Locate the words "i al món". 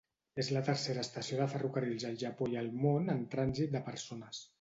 2.53-3.13